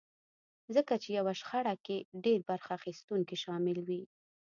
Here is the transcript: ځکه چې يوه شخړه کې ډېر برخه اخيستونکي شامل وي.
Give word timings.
ځکه 0.75 0.93
چې 1.03 1.09
يوه 1.19 1.33
شخړه 1.41 1.73
کې 1.85 1.97
ډېر 2.25 2.39
برخه 2.49 2.71
اخيستونکي 2.79 3.35
شامل 3.43 3.77
وي. 3.87 4.03